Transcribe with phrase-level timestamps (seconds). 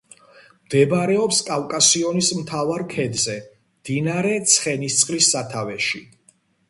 [0.67, 3.35] მდებარეობს კავკასიონის მთავარ ქედზე,
[3.83, 6.03] მდინარე ცხენისწყლის სათავეში.